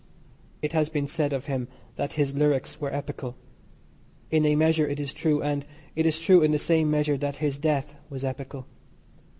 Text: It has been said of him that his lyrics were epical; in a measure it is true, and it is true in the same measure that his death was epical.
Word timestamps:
It 0.63 0.73
has 0.73 0.89
been 0.89 1.05
said 1.07 1.31
of 1.31 1.45
him 1.45 1.67
that 1.95 2.13
his 2.13 2.33
lyrics 2.33 2.81
were 2.81 2.91
epical; 2.91 3.35
in 4.31 4.47
a 4.47 4.55
measure 4.55 4.87
it 4.87 4.99
is 4.99 5.13
true, 5.13 5.43
and 5.43 5.63
it 5.95 6.07
is 6.07 6.19
true 6.19 6.41
in 6.41 6.49
the 6.49 6.57
same 6.57 6.89
measure 6.89 7.17
that 7.17 7.35
his 7.35 7.59
death 7.59 7.93
was 8.09 8.23
epical. 8.23 8.65